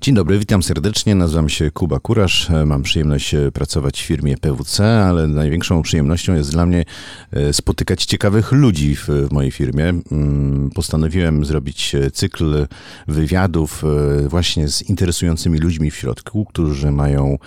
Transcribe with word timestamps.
Dzień 0.00 0.14
dobry, 0.14 0.38
witam 0.38 0.62
serdecznie. 0.62 1.14
Nazywam 1.14 1.48
się 1.48 1.70
Kuba 1.70 2.00
Kurasz. 2.00 2.48
Mam 2.66 2.82
przyjemność 2.82 3.34
e, 3.34 3.52
pracować 3.52 4.00
w 4.02 4.04
firmie 4.04 4.36
PWC, 4.36 5.04
ale 5.04 5.26
największą 5.26 5.82
przyjemnością 5.82 6.34
jest 6.34 6.50
dla 6.50 6.66
mnie 6.66 6.84
e, 7.32 7.52
spotykać 7.52 8.04
ciekawych 8.04 8.52
ludzi 8.52 8.96
w, 8.96 9.08
mojej 9.32 9.50
firmie. 9.50 9.84
Mm, 9.84 10.70
postanowiłem 10.74 11.44
zrobić 11.44 11.94
e, 11.94 12.10
cykl 12.10 12.66
wywiadów 13.08 13.82
właśnie 14.28 14.68
z 14.68 14.82
interesującymi 14.82 15.58
ludźmi 15.58 15.90
w 15.90 15.96
środku, 15.96 16.44
którzy 16.44 16.90
mają 16.90 17.38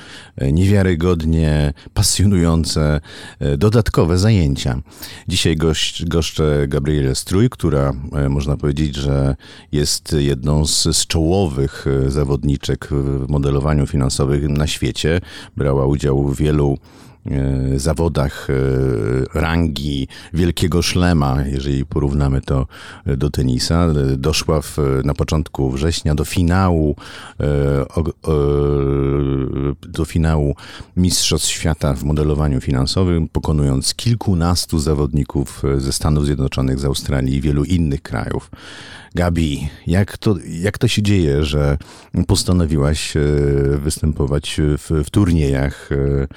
niewiarygodnie 0.51 1.73
pasjonujące 1.93 3.01
dodatkowe 3.57 4.17
zajęcia. 4.17 4.81
Dzisiaj 5.27 5.57
gość, 5.57 6.05
goszczę 6.05 6.65
Gabrielę 6.67 7.15
Strój, 7.15 7.49
która 7.49 7.93
można 8.29 8.57
powiedzieć, 8.57 8.95
że 8.95 9.35
jest 9.71 10.15
jedną 10.19 10.65
z, 10.65 10.83
z 10.97 11.07
czołowych 11.07 11.85
zawodniczek 12.41 12.87
w 12.91 13.29
modelowaniu 13.29 13.87
finansowym 13.87 14.57
na 14.57 14.67
świecie. 14.67 15.21
Brała 15.57 15.85
udział 15.85 16.23
w 16.23 16.37
wielu 16.37 16.77
zawodach 17.75 18.47
e, 18.49 18.53
rangi 19.39 20.07
wielkiego 20.33 20.81
szlema, 20.81 21.37
jeżeli 21.45 21.85
porównamy 21.85 22.41
to 22.41 22.67
do 23.05 23.29
tenisa. 23.29 23.87
Doszła 24.17 24.61
w, 24.61 24.77
na 25.03 25.13
początku 25.13 25.71
września 25.71 26.15
do 26.15 26.25
finału 26.25 26.95
e, 27.39 27.85
do 29.81 30.05
finału 30.05 30.55
Mistrzostw 30.97 31.49
Świata 31.49 31.93
w 31.93 32.03
modelowaniu 32.03 32.61
finansowym, 32.61 33.29
pokonując 33.29 33.95
kilkunastu 33.95 34.79
zawodników 34.79 35.63
ze 35.77 35.93
Stanów 35.93 36.25
Zjednoczonych, 36.25 36.79
z 36.79 36.85
Australii 36.85 37.35
i 37.35 37.41
wielu 37.41 37.63
innych 37.63 38.01
krajów. 38.01 38.51
Gabi, 39.15 39.69
jak 39.87 40.17
to, 40.17 40.35
jak 40.47 40.77
to 40.77 40.87
się 40.87 41.01
dzieje, 41.01 41.43
że 41.45 41.77
postanowiłaś 42.27 43.17
e, 43.17 43.21
występować 43.77 44.61
w, 44.77 45.03
w 45.05 45.09
turniejach 45.09 45.89
e, 45.91 45.95
e, 45.95 46.27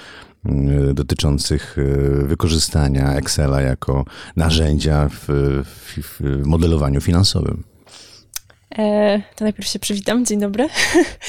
dotyczących 0.95 1.77
wykorzystania 2.23 3.15
Excela 3.15 3.61
jako 3.61 4.05
narzędzia 4.37 5.09
w, 5.09 5.27
w, 5.65 5.99
w 6.21 6.47
modelowaniu 6.47 7.01
finansowym? 7.01 7.65
to 9.37 9.45
najpierw 9.45 9.69
się 9.69 9.79
przywitam. 9.79 10.25
Dzień 10.25 10.41
dobry. 10.41 10.69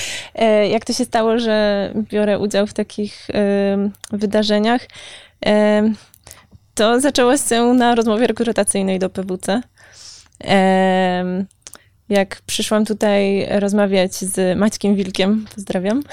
jak 0.73 0.85
to 0.85 0.93
się 0.93 1.05
stało, 1.05 1.39
że 1.39 1.91
biorę 1.95 2.39
udział 2.39 2.67
w 2.67 2.73
takich 2.73 3.27
wydarzeniach? 4.11 4.81
to 6.75 7.01
zaczęło 7.01 7.37
się 7.37 7.63
na 7.63 7.95
rozmowie 7.95 8.27
rekrutacyjnej 8.27 8.99
do 8.99 9.09
PWC 9.09 9.61
jak 12.09 12.41
przyszłam 12.45 12.85
tutaj 12.85 13.47
rozmawiać 13.59 14.15
z 14.15 14.57
Maćkiem 14.57 14.95
Wilkiem, 14.95 15.45
pozdrawiam, 15.55 16.03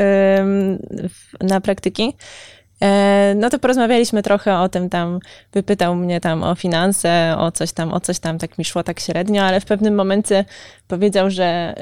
na 1.40 1.60
praktyki, 1.60 2.16
e, 2.82 3.34
no 3.36 3.50
to 3.50 3.58
porozmawialiśmy 3.58 4.22
trochę 4.22 4.58
o 4.58 4.68
tym 4.68 4.90
tam, 4.90 5.18
wypytał 5.52 5.94
mnie 5.94 6.20
tam 6.20 6.42
o 6.42 6.54
finanse, 6.54 7.34
o 7.38 7.52
coś 7.52 7.72
tam, 7.72 7.92
o 7.92 8.00
coś 8.00 8.18
tam, 8.18 8.38
tak 8.38 8.58
mi 8.58 8.64
szło 8.64 8.82
tak 8.82 9.00
średnio, 9.00 9.42
ale 9.42 9.60
w 9.60 9.64
pewnym 9.64 9.94
momencie 9.94 10.44
powiedział, 10.88 11.30
że 11.30 11.74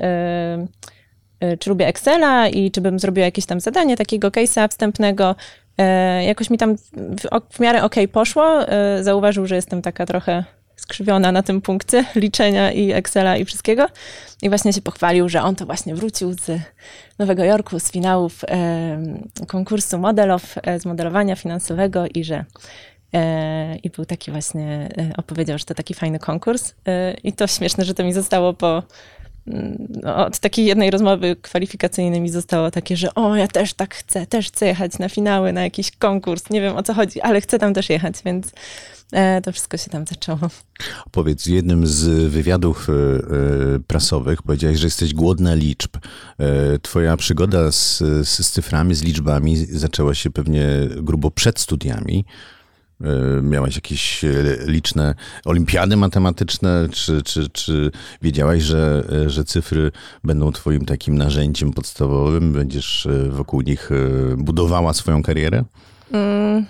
e, 1.43 1.57
czy 1.57 1.71
lubię 1.71 1.87
Excela 1.87 2.49
i 2.49 2.71
czy 2.71 2.81
bym 2.81 2.99
zrobiła 2.99 3.25
jakieś 3.25 3.47
tam 3.47 3.61
zadanie 3.61 3.97
takiego 3.97 4.29
case'a 4.29 4.69
wstępnego. 4.69 5.37
E, 5.79 6.25
jakoś 6.25 6.51
mi 6.51 6.59
tam 6.59 6.77
w, 6.97 7.29
w 7.51 7.61
miarę 7.61 7.83
ok 7.83 7.95
poszło. 8.13 8.59
Zauważył, 9.01 9.47
że 9.47 9.57
jestem 9.57 9.83
taka 9.83 10.07
trochę 10.07 10.45
skrzywiona 10.81 11.33
na 11.33 11.43
tym 11.43 11.61
punkcie 11.61 12.05
liczenia 12.15 12.73
i 12.73 12.93
Excela 12.93 13.37
i 13.37 13.45
wszystkiego. 13.45 13.87
I 14.43 14.49
właśnie 14.49 14.73
się 14.73 14.83
pochwalił, 14.83 15.29
że 15.29 15.43
on 15.43 15.57
to 15.57 15.67
właśnie 15.67 15.95
wrócił 15.95 16.33
z 16.33 16.61
Nowego 17.19 17.45
Jorku, 17.45 17.81
z 17.81 17.91
finałów 17.91 18.45
e, 18.45 19.47
konkursu 19.47 19.99
modelow, 19.99 20.55
e, 20.63 20.81
z 20.81 20.87
modelowania 20.87 21.37
finansowego 21.37 22.05
i 22.15 22.25
że 22.25 22.45
e, 23.15 23.77
i 23.77 23.91
był 23.91 24.05
taki 24.05 24.31
właśnie, 24.31 24.89
e, 24.99 25.13
opowiedział, 25.17 25.59
że 25.59 25.65
to 25.65 25.75
taki 25.75 25.95
fajny 25.95 26.19
konkurs. 26.19 26.75
E, 26.87 27.15
I 27.25 27.33
to 27.33 27.47
śmieszne, 27.47 27.85
że 27.85 27.95
to 27.95 28.05
mi 28.05 28.13
zostało 28.13 28.55
po 28.55 28.83
od 30.05 30.39
takiej 30.39 30.67
jednej 30.67 30.91
rozmowy 30.91 31.37
kwalifikacyjnej 31.37 32.21
mi 32.21 32.31
zostało 32.31 32.71
takie, 32.71 32.97
że 32.97 33.15
o, 33.15 33.37
ja 33.37 33.49
też 33.49 33.75
tak 33.75 33.95
chcę, 33.95 34.27
też 34.27 34.47
chcę 34.47 34.67
jechać 34.67 34.99
na 34.99 35.09
finały, 35.09 35.53
na 35.53 35.63
jakiś 35.63 35.91
konkurs, 35.91 36.51
nie 36.51 36.61
wiem 36.61 36.77
o 36.77 36.83
co 36.83 36.95
chodzi, 36.95 37.21
ale 37.21 37.41
chcę 37.41 37.59
tam 37.59 37.75
też 37.75 37.91
jechać, 37.91 38.15
więc 38.25 38.53
e, 39.13 39.41
to 39.41 39.53
wszystko 39.53 39.77
się 39.77 39.91
tam 39.91 40.07
zaczęło. 40.07 40.39
Powiedz, 41.11 41.45
w 41.45 41.51
jednym 41.51 41.87
z 41.87 42.31
wywiadów 42.31 42.89
e, 42.89 42.93
e, 42.93 43.79
prasowych 43.87 44.43
powiedziałeś, 44.43 44.79
że 44.79 44.87
jesteś 44.87 45.15
głodna 45.15 45.55
liczb. 45.55 45.97
Twoja 46.83 47.17
przygoda 47.17 47.73
z, 47.73 47.99
z 48.29 48.51
cyframi, 48.51 48.95
z 48.95 49.03
liczbami 49.03 49.57
zaczęła 49.57 50.15
się 50.15 50.31
pewnie 50.31 50.67
grubo 50.97 51.31
przed 51.31 51.61
studiami. 51.61 52.25
E, 53.05 53.43
miałaś 53.43 53.75
jakieś 53.75 54.25
e, 54.25 54.31
liczne 54.67 55.15
olimpiady 55.45 55.97
matematyczne, 55.97 56.89
czy, 56.93 57.23
czy, 57.23 57.49
czy 57.49 57.91
wiedziałaś, 58.23 58.63
że, 58.63 59.05
e, 59.13 59.31
że 59.31 59.45
cyfry 59.45 59.93
będą 60.25 60.53
twoim 60.53 60.85
takim 60.85 61.19
narzędziem 61.19 61.73
podstawowym? 61.73 62.53
Będziesz 62.53 63.09
wokół 63.29 63.61
nich 63.61 63.91
budowała 64.37 64.95
swoją 64.95 65.23
karierę? 65.23 65.65
Mm, 66.13 66.67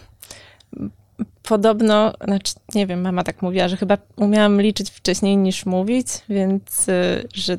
podobno, 1.42 2.12
znaczy 2.24 2.54
nie 2.74 2.86
wiem, 2.86 3.00
mama 3.00 3.24
tak 3.24 3.42
mówiła, 3.42 3.68
że 3.68 3.76
chyba 3.76 3.98
umiałam 4.16 4.60
liczyć 4.60 4.90
wcześniej 4.90 5.36
niż 5.36 5.66
mówić, 5.66 6.06
więc 6.28 6.86
że 7.34 7.58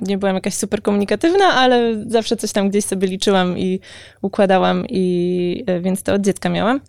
nie 0.00 0.18
byłam 0.18 0.34
jakaś 0.34 0.54
super 0.54 0.82
komunikatywna, 0.82 1.44
ale 1.44 2.04
zawsze 2.06 2.36
coś 2.36 2.52
tam 2.52 2.70
gdzieś 2.70 2.84
sobie 2.84 3.08
liczyłam 3.08 3.58
i 3.58 3.80
układałam 4.22 4.84
i 4.88 5.64
więc 5.80 6.02
to 6.02 6.14
od 6.14 6.22
dziecka 6.22 6.48
miałam 6.48 6.80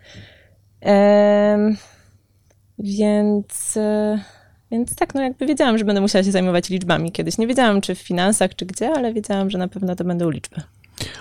więc, 2.80 3.78
e, 3.78 4.20
więc 4.72 4.96
tak, 4.96 5.16
no 5.16 5.22
jakby 5.22 5.46
wiedziałam, 5.46 5.78
że 5.78 5.86
będę 5.86 6.02
musiała 6.02 6.24
się 6.24 6.32
zajmować 6.32 6.70
liczbami 6.70 7.12
kiedyś. 7.12 7.38
Nie 7.38 7.48
wiedziałam, 7.48 7.82
czy 7.82 7.96
w 7.96 8.00
finansach, 8.00 8.56
czy 8.56 8.66
gdzie, 8.66 8.90
ale 8.90 9.14
wiedziałam, 9.14 9.50
że 9.50 9.58
na 9.58 9.68
pewno 9.68 9.96
to 9.96 10.04
będą 10.04 10.30
liczby. 10.30 10.56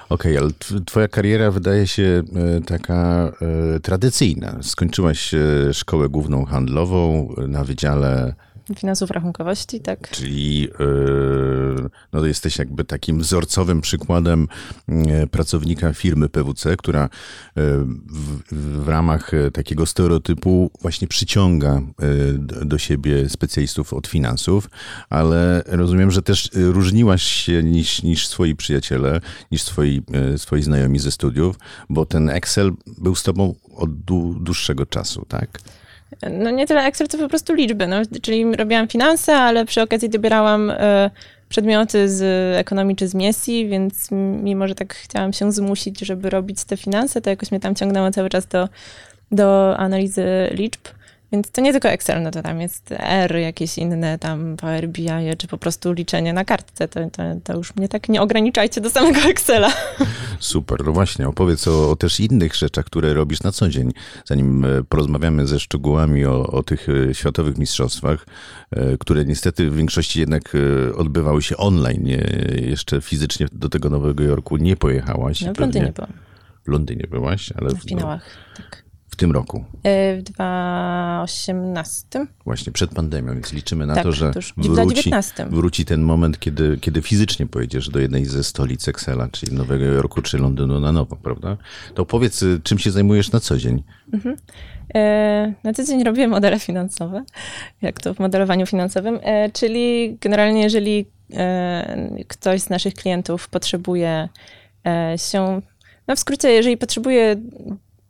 Okej, 0.08 0.36
okay, 0.36 0.38
ale 0.38 0.50
twoja 0.84 1.08
kariera 1.08 1.50
wydaje 1.50 1.86
się 1.86 2.02
e, 2.02 2.60
taka 2.60 3.32
e, 3.76 3.80
tradycyjna. 3.80 4.58
Skończyłaś 4.62 5.34
szkołę 5.72 6.08
główną 6.08 6.44
handlową 6.44 7.34
na 7.48 7.64
wydziale 7.64 8.34
Finansów 8.74 9.10
rachunkowości, 9.10 9.80
tak. 9.80 10.10
Czyli 10.10 10.60
yy, 10.60 11.88
no, 12.12 12.26
jesteś 12.26 12.58
jakby 12.58 12.84
takim 12.84 13.18
wzorcowym 13.18 13.80
przykładem 13.80 14.48
yy, 14.88 15.26
pracownika 15.26 15.92
firmy 15.92 16.28
PWC, 16.28 16.76
która 16.76 17.02
yy, 17.02 17.62
w, 18.06 18.42
w, 18.52 18.88
ramach 18.88 19.30
takiego 19.52 19.86
stereotypu 19.86 20.70
właśnie 20.80 21.08
przyciąga 21.08 21.80
do 22.64 22.78
siebie 22.78 23.28
specjalistów 23.28 23.92
od 23.92 24.06
finansów, 24.06 24.70
ale 25.10 25.62
rozumiem, 25.66 26.10
że 26.10 26.22
też 26.22 26.50
różniłaś 26.54 27.22
się 27.22 27.62
niż, 27.62 28.02
niż 28.02 28.28
swoi 28.28 28.54
przyjaciele, 28.54 29.20
niż 29.50 29.62
swoi, 29.62 30.02
swoi 30.36 30.62
znajomi 30.62 30.98
ze 30.98 31.10
studiów, 31.10 31.56
bo 31.88 32.06
ten 32.06 32.30
Excel 32.30 32.72
był 32.98 33.14
z 33.14 33.22
tobą 33.22 33.54
od 33.74 33.90
dłuższego 34.40 34.86
czasu, 34.86 35.24
tak? 35.28 35.60
No 36.30 36.50
nie 36.50 36.66
tyle 36.66 36.84
Excel, 36.84 37.08
co 37.08 37.18
po 37.18 37.28
prostu 37.28 37.54
liczby. 37.54 37.86
No, 37.86 37.96
czyli 38.22 38.56
robiłam 38.56 38.88
finanse, 38.88 39.36
ale 39.36 39.64
przy 39.64 39.82
okazji 39.82 40.08
dobierałam 40.08 40.70
e, 40.70 41.10
przedmioty 41.48 42.08
z 42.08 42.22
ekonomii 42.56 42.96
czy 42.96 43.08
z 43.08 43.14
misji, 43.14 43.68
więc 43.68 44.10
mimo, 44.42 44.68
że 44.68 44.74
tak 44.74 44.94
chciałam 44.94 45.32
się 45.32 45.52
zmusić, 45.52 46.00
żeby 46.00 46.30
robić 46.30 46.64
te 46.64 46.76
finanse, 46.76 47.20
to 47.20 47.30
jakoś 47.30 47.50
mnie 47.50 47.60
tam 47.60 47.74
ciągnęło 47.74 48.10
cały 48.10 48.28
czas 48.28 48.46
do, 48.46 48.68
do 49.32 49.76
analizy 49.76 50.26
liczb. 50.50 50.80
Więc 51.36 51.50
to 51.50 51.60
nie 51.60 51.72
tylko 51.72 51.88
Excel, 51.88 52.22
no 52.22 52.30
to 52.30 52.42
tam 52.42 52.60
jest 52.60 52.94
R, 52.98 53.36
jakieś 53.36 53.78
inne 53.78 54.18
tam 54.18 54.56
Power 54.56 54.88
BI, 54.88 55.36
czy 55.38 55.48
po 55.48 55.58
prostu 55.58 55.92
liczenie 55.92 56.32
na 56.32 56.44
kartce. 56.44 56.88
To, 56.88 57.00
to, 57.10 57.22
to 57.44 57.56
już 57.56 57.76
mnie 57.76 57.88
tak 57.88 58.08
nie 58.08 58.22
ograniczajcie 58.22 58.80
do 58.80 58.90
samego 58.90 59.20
Excela. 59.20 59.72
Super, 60.40 60.84
no 60.84 60.92
właśnie, 60.92 61.28
opowiedz 61.28 61.68
o, 61.68 61.90
o, 61.90 61.96
też 61.96 62.20
innych 62.20 62.54
rzeczach, 62.54 62.84
które 62.84 63.14
robisz 63.14 63.42
na 63.42 63.52
co 63.52 63.68
dzień, 63.68 63.92
zanim 64.24 64.64
e, 64.64 64.84
porozmawiamy 64.88 65.46
ze 65.46 65.60
szczegółami 65.60 66.24
o, 66.24 66.46
o 66.46 66.62
tych 66.62 66.88
e, 66.88 67.14
światowych 67.14 67.58
mistrzostwach, 67.58 68.26
e, 68.70 68.98
które 68.98 69.24
niestety 69.24 69.70
w 69.70 69.76
większości 69.76 70.20
jednak 70.20 70.52
odbywały 70.96 71.42
się 71.42 71.56
online. 71.56 72.06
Jeszcze 72.62 73.00
fizycznie 73.00 73.46
do 73.52 73.68
tego 73.68 73.90
Nowego 73.90 74.24
Jorku 74.24 74.56
nie 74.56 74.76
pojechałaś. 74.76 75.40
No, 75.40 75.54
w 75.54 75.58
Londynie 75.58 75.92
byłam. 75.92 76.12
W 76.64 76.68
Londynie 76.68 77.06
byłaś, 77.10 77.52
ale... 77.52 77.70
W 77.74 77.82
finałach, 77.82 78.24
tak 78.56 78.85
w 79.16 79.18
tym 79.18 79.32
roku? 79.32 79.64
W 80.18 80.22
2018. 80.22 82.26
Właśnie, 82.44 82.72
przed 82.72 82.90
pandemią, 82.90 83.34
więc 83.34 83.52
liczymy 83.52 83.86
na 83.86 83.94
Tak, 83.94 84.02
to, 84.02 84.12
że 84.12 84.30
wróci, 84.30 84.52
2019. 84.70 85.46
wróci 85.50 85.84
ten 85.84 86.02
moment, 86.02 86.38
kiedy, 86.38 86.78
kiedy 86.80 87.02
fizycznie 87.02 87.46
pojedziesz 87.46 87.88
do 87.88 88.00
jednej 88.00 88.24
ze 88.24 88.44
stolic 88.44 88.88
Excela, 88.88 89.28
czyli 89.28 89.54
Nowego 89.54 89.84
Jorku 89.84 90.22
czy 90.22 90.38
Londynu 90.38 90.80
na 90.80 90.92
nowo, 90.92 91.16
prawda? 91.16 91.56
To 91.94 92.06
powiedz, 92.06 92.42
y, 92.42 92.60
czym 92.64 92.78
się 92.78 92.90
zajmujesz 92.90 93.32
na 93.32 93.40
co 93.40 93.58
dzień? 93.58 93.82
E, 94.94 95.52
Na 95.64 95.72
co 95.72 95.84
dzień 95.84 96.04
robię 96.04 96.28
modele 96.28 96.58
finansowe, 96.58 97.24
jak 97.82 98.00
to 98.00 98.14
w 98.14 98.18
modelowaniu 98.18 98.66
finansowym, 98.66 99.18
e, 99.22 99.50
czyli 99.50 100.16
generalnie 100.20 100.62
jeżeli 100.62 101.06
e, 101.32 102.10
ktoś 102.28 102.60
z 102.60 102.70
naszych 102.70 102.94
klientów 102.94 103.48
potrzebuje 103.48 104.28
e, 104.86 105.14
się, 105.18 105.60
no 106.08 106.16
w 106.16 106.18
skrócie, 106.18 106.50
jeżeli 106.50 106.76
potrzebuje 106.76 107.36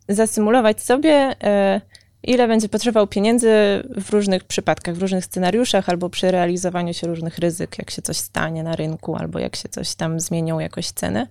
zasymulować 0.09 0.83
sobie, 0.83 1.35
e, 1.43 1.81
ile 2.23 2.49
będzie 2.49 2.69
potrzebował 2.69 3.07
pieniędzy 3.07 3.51
w 3.97 4.11
różnych 4.11 4.45
przypadkach, 4.45 4.95
w 4.95 5.03
różnych 5.03 5.25
scenariuszach, 5.25 5.89
albo 5.89 6.11
przy 6.11 6.31
realizowaniu 6.31 6.95
się 6.95 7.07
różnych 7.07 7.39
ryzyk, 7.39 7.79
jak 7.79 7.91
się 7.91 8.03
coś 8.03 8.17
stanie 8.17 8.63
na 8.63 8.77
rynku, 8.77 9.17
albo 9.17 9.39
jak 9.39 9.57
się 9.57 9.69
coś 9.69 9.95
tam 9.95 10.21
zmienią 10.21 10.59
jakoś 10.59 10.91
ceny, 10.91 11.27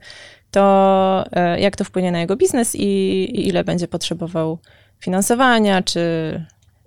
to 0.52 1.26
e, 1.32 1.60
jak 1.60 1.76
to 1.76 1.84
wpłynie 1.84 2.12
na 2.12 2.20
jego 2.20 2.36
biznes 2.36 2.76
i, 2.76 3.48
ile 3.48 3.64
będzie 3.64 3.88
potrzebował 3.88 4.60
finansowania, 5.00 5.82
czy, 5.82 6.02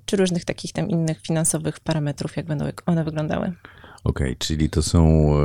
czy 0.06 0.16
różnych 0.16 0.44
takich 0.44 0.72
tam 0.72 0.88
innych 0.88 1.20
finansowych 1.20 1.80
parametrów, 1.80 2.36
jak 2.36 2.46
będą 2.46 2.64
one 2.86 3.04
wyglądały. 3.04 3.52
Okej, 4.08 4.36
czyli 4.38 4.70
to 4.70 4.82
są 4.82 5.32
e, 5.36 5.44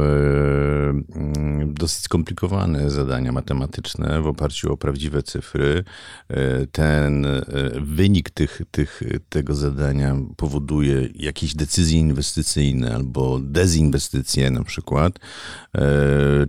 mm, 1.16 1.74
dosyć 1.74 2.04
skomplikowane 2.04 2.90
zadania 2.90 3.32
matematyczne 3.32 4.22
w 4.22 4.28
oparciu 4.28 4.74
o 4.74 4.78
prawdziwe 4.78 5.24
cyfry. 5.24 5.84
E, 6.30 6.68
ten 6.68 7.26
e, 7.26 7.42
wynik 7.82 8.30
tych, 8.30 8.62
tych, 8.72 9.02
tego 9.30 9.56
zadania 9.56 10.16
powoduje 10.38 11.10
jakieś 11.16 11.56
decyzje 11.56 12.00
inwestycyjne 12.00 12.96
albo 12.96 13.40
dezinwestycje 13.40 14.52
na 14.52 14.64
przykład. 14.64 15.20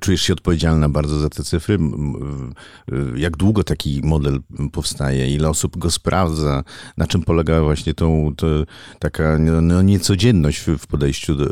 Czujesz 0.00 0.22
się 0.22 0.32
odpowiedzialna 0.32 0.88
bardzo 0.88 1.20
za 1.20 1.28
te 1.28 1.42
cyfry? 1.42 1.78
Jak 3.16 3.36
długo 3.36 3.64
taki 3.64 4.00
model 4.04 4.40
powstaje? 4.72 5.34
Ile 5.34 5.48
osób 5.48 5.78
go 5.78 5.90
sprawdza? 5.90 6.64
Na 6.96 7.06
czym 7.06 7.22
polega 7.22 7.62
właśnie 7.62 7.94
tą, 7.94 8.34
taka 8.98 9.38
no, 9.38 9.60
no, 9.60 9.82
niecodzienność 9.82 10.60
w, 10.60 10.78
w 10.78 10.86
podejściu 10.86 11.34
do, 11.34 11.44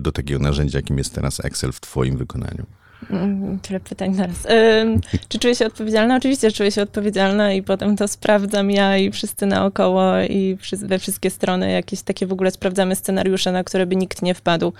do 0.00 0.12
takiego 0.12 0.40
narzędzia, 0.40 0.78
jakim 0.78 0.98
jest 0.98 1.14
teraz 1.14 1.44
Excel 1.44 1.72
w 1.72 1.80
twoim 1.80 2.16
wykonaniu? 2.16 2.66
Mm, 3.10 3.58
Tyle 3.58 3.80
pytań 3.80 4.14
naraz. 4.14 4.46
Ym, 4.82 5.00
czy 5.28 5.38
czuję 5.38 5.54
się 5.54 5.66
odpowiedzialna? 5.66 6.16
Oczywiście 6.16 6.52
czuję 6.52 6.70
się 6.72 6.82
odpowiedzialna 6.82 7.52
i 7.52 7.62
potem 7.62 7.96
to 7.96 8.08
sprawdzam 8.08 8.70
ja 8.70 8.98
i 8.98 9.10
wszyscy 9.10 9.46
naokoło 9.46 10.20
i 10.20 10.58
we 10.82 10.98
wszystkie 10.98 11.30
strony 11.30 11.70
jakieś 11.70 12.02
takie 12.02 12.26
w 12.26 12.32
ogóle 12.32 12.50
sprawdzamy 12.50 12.96
scenariusze, 12.96 13.52
na 13.52 13.64
które 13.64 13.86
by 13.86 13.96
nikt 13.96 14.22
nie 14.22 14.34
wpadł, 14.34 14.72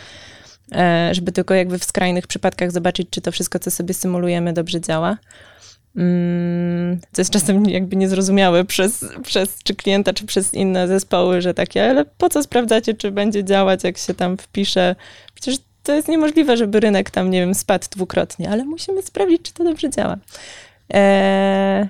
e, 0.73 1.11
żeby 1.13 1.33
tylko 1.33 1.55
jakby 1.55 1.79
w 1.79 1.85
skrajnych 1.85 2.27
przypadkach 2.27 2.73
zobaczyć, 2.73 3.09
czy 3.11 3.21
to 3.21 3.33
wszystko, 3.33 3.59
co 3.59 3.71
sobie 3.71 3.95
symulujemy, 3.95 4.53
dobrze 4.53 4.81
działa. 4.81 5.19
Mm, 5.97 7.01
Co 7.13 7.21
jest 7.21 7.31
czasem 7.31 7.67
jakby 7.67 7.97
niezrozumiałe 7.97 8.65
przez, 8.65 9.05
przez 9.23 9.59
czy 9.63 9.75
klienta, 9.75 10.13
czy 10.13 10.27
przez 10.27 10.55
inne 10.55 10.89
zespoły, 10.89 11.41
że 11.41 11.55
takie, 11.55 11.91
ale 11.91 12.05
po 12.05 12.29
co 12.29 12.43
sprawdzacie, 12.43 12.95
czy 12.95 13.11
będzie 13.11 13.45
działać, 13.45 13.85
jak 13.85 13.99
się 13.99 14.15
tam 14.15 14.37
wpisze? 14.37 14.97
Przecież 15.35 15.61
to 15.83 15.93
jest 15.93 16.09
niemożliwe, 16.09 16.57
żeby 16.57 16.81
rynek 16.81 17.11
tam, 17.11 17.31
nie 17.31 17.41
wiem, 17.41 17.55
spadł 17.55 17.87
dwukrotnie, 17.91 18.51
ale 18.51 18.65
musimy 18.65 19.03
sprawdzić, 19.03 19.43
czy 19.43 19.53
to 19.55 19.65
dobrze 19.65 19.91
działa. 19.91 20.17
Eee, 20.91 21.89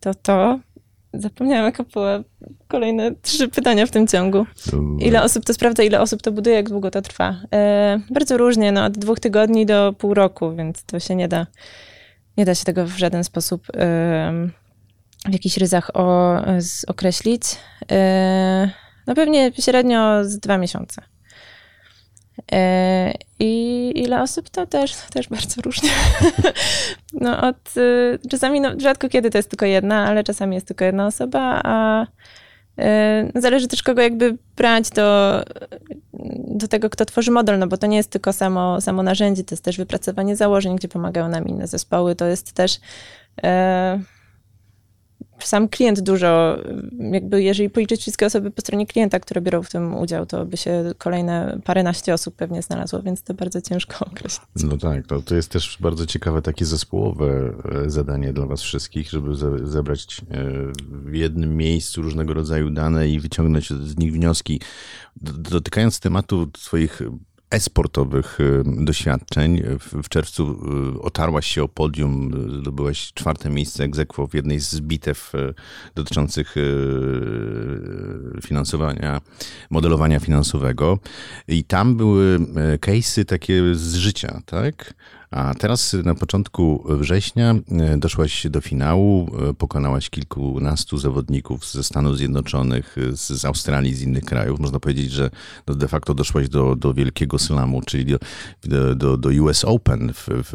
to 0.00 0.14
to. 0.14 0.58
Zapomniałam, 1.14 1.64
jaka 1.64 1.84
była 1.84 2.22
kolejne 2.68 3.14
trzy 3.22 3.48
pytania 3.48 3.86
w 3.86 3.90
tym 3.90 4.06
ciągu. 4.06 4.46
Ile 5.00 5.22
osób 5.22 5.44
to 5.44 5.54
sprawdza, 5.54 5.82
ile 5.82 6.00
osób 6.00 6.22
to 6.22 6.32
buduje, 6.32 6.56
jak 6.56 6.68
długo 6.68 6.90
to 6.90 7.02
trwa? 7.02 7.36
E, 7.54 8.00
bardzo 8.10 8.36
różnie, 8.36 8.72
no, 8.72 8.84
od 8.84 8.92
dwóch 8.98 9.20
tygodni 9.20 9.66
do 9.66 9.94
pół 9.98 10.14
roku, 10.14 10.52
więc 10.56 10.84
to 10.84 11.00
się 11.00 11.14
nie 11.14 11.28
da, 11.28 11.46
nie 12.40 12.44
da 12.46 12.54
się 12.54 12.64
tego 12.64 12.86
w 12.86 12.98
żaden 12.98 13.24
sposób 13.24 13.66
w 15.28 15.32
jakichś 15.32 15.56
ryzach 15.56 15.90
o, 15.94 16.36
określić. 16.86 17.42
No 19.06 19.14
pewnie 19.14 19.52
średnio 19.58 20.24
z 20.24 20.38
dwa 20.38 20.58
miesiące. 20.58 21.02
I 23.38 23.92
ile 23.94 24.22
osób 24.22 24.50
to 24.50 24.66
też, 24.66 24.94
też 24.94 25.28
bardzo 25.28 25.62
różnie. 25.62 25.90
No 27.12 27.40
od, 27.48 27.76
y, 27.76 28.18
czasami, 28.30 28.60
no, 28.60 28.70
rzadko 28.78 29.08
kiedy 29.08 29.30
to 29.30 29.38
jest 29.38 29.50
tylko 29.50 29.66
jedna, 29.66 30.06
ale 30.06 30.24
czasami 30.24 30.54
jest 30.54 30.66
tylko 30.66 30.84
jedna 30.84 31.06
osoba, 31.06 31.60
a 31.64 32.06
zależy 33.34 33.68
też 33.68 33.82
kogo 33.82 34.02
jakby 34.02 34.36
brać 34.56 34.90
do, 34.90 35.40
do 36.48 36.68
tego, 36.68 36.90
kto 36.90 37.04
tworzy 37.04 37.30
model, 37.30 37.58
no 37.58 37.66
bo 37.66 37.76
to 37.76 37.86
nie 37.86 37.96
jest 37.96 38.10
tylko 38.10 38.32
samo, 38.32 38.80
samo 38.80 39.02
narzędzie, 39.02 39.44
to 39.44 39.54
jest 39.54 39.64
też 39.64 39.76
wypracowanie 39.76 40.36
założeń, 40.36 40.76
gdzie 40.76 40.88
pomagają 40.88 41.28
nam 41.28 41.48
inne 41.48 41.66
zespoły, 41.66 42.16
to 42.16 42.26
jest 42.26 42.52
też 42.52 42.80
e, 43.42 44.00
sam 45.46 45.68
klient 45.68 46.00
dużo, 46.00 46.58
jakby 47.12 47.42
jeżeli 47.42 47.70
policzyć 47.70 48.00
wszystkie 48.00 48.26
osoby 48.26 48.50
po 48.50 48.60
stronie 48.60 48.86
klienta, 48.86 49.20
które 49.20 49.40
biorą 49.40 49.62
w 49.62 49.70
tym 49.70 49.94
udział, 49.94 50.26
to 50.26 50.46
by 50.46 50.56
się 50.56 50.92
kolejne 50.98 51.58
paręnaście 51.64 52.14
osób 52.14 52.36
pewnie 52.36 52.62
znalazło, 52.62 53.02
więc 53.02 53.22
to 53.22 53.34
bardzo 53.34 53.60
ciężko 53.60 54.04
określić. 54.10 54.42
No 54.64 54.76
tak, 54.76 55.06
to, 55.06 55.22
to 55.22 55.34
jest 55.34 55.50
też 55.50 55.76
bardzo 55.80 56.06
ciekawe 56.06 56.42
takie 56.42 56.64
zespołowe 56.64 57.52
e, 57.86 57.90
zadanie 57.90 58.32
dla 58.32 58.46
was 58.46 58.62
wszystkich, 58.62 59.10
żeby 59.10 59.34
ze, 59.34 59.68
zebrać 59.68 60.20
e, 60.20 60.24
w 60.90 61.14
jednym 61.14 61.56
miejscu 61.56 62.02
różnego 62.02 62.34
rodzaju 62.34 62.70
dane 62.70 63.08
i 63.08 63.20
wyciągnąć 63.20 63.70
z 63.70 63.98
nich 63.98 64.12
wnioski. 64.12 64.60
Dotykając 65.22 66.00
tematu 66.00 66.46
twoich 66.46 67.02
esportowych 67.50 68.38
e, 68.40 68.84
doświadczeń, 68.84 69.62
w, 70.02 70.08
czerwcu 70.08 70.60
e, 70.96 71.00
otarłaś 71.00 71.46
się 71.46 71.62
o 71.62 71.68
podium, 71.68 72.32
e, 72.56 72.60
zdobyłaś 72.60 73.12
czwarte 73.14 73.50
miejsce 73.50 73.84
egzekwo 73.84 74.26
w 74.26 74.34
jednej 74.34 74.60
z 74.60 74.80
bitew 74.80 75.32
dotyczących 75.94 76.54
finansowania, 78.42 79.20
modelowania 79.70 80.20
finansowego 80.20 80.98
i 81.48 81.64
tam 81.64 81.96
były 81.96 82.38
case'y 82.80 83.24
takie 83.24 83.74
z 83.74 83.94
życia, 83.94 84.42
tak? 84.46 84.94
A 85.30 85.54
teraz 85.54 85.96
na 86.04 86.14
początku 86.14 86.84
września 86.88 87.54
e, 87.70 87.96
doszłaś 87.98 88.46
do 88.46 88.60
finału, 88.60 89.30
e, 89.50 89.54
pokonałaś 89.54 90.10
kilkunastu 90.10 90.98
zawodników 90.98 91.72
ze 91.72 91.84
Stanów 91.84 92.16
Zjednoczonych, 92.16 92.96
e, 92.98 93.16
z, 93.16 93.44
Australii, 93.44 93.94
z 93.94 94.02
innych 94.02 94.24
krajów. 94.24 94.60
Można 94.60 94.80
powiedzieć, 94.80 95.12
że 95.12 95.30
no 95.66 95.74
de 95.74 95.88
facto 95.88 96.14
doszłaś 96.14 96.48
do, 96.48 96.76
do 96.76 96.94
wielkiego 96.94 97.38
slamu, 97.38 97.82
czyli 97.82 98.04
do, 98.62 98.94
do, 98.94 99.16
do, 99.16 99.28
US 99.42 99.64
Open 99.64 100.12
w, 100.12 100.28
w, 100.28 100.54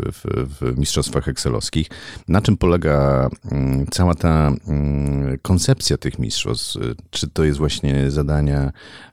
w, 0.62 0.78
mistrzostwach 0.78 1.28
excelowskich. 1.28 1.88
Na 2.28 2.42
czym 2.42 2.58
polega 2.58 3.30
mm, 3.52 3.88
cała 3.92 4.16
ta 4.16 4.52
mm, 4.68 5.38
koncepcja 5.42 5.98
tych 5.98 6.20
mistrzostw? 6.20 6.78
Czy 7.10 7.28
to 7.28 7.44
jest 7.44 7.58
właśnie 7.58 8.12
zadania 8.12 8.72